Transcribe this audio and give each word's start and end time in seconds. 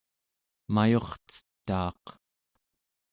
mayurcetaaq 0.75 2.03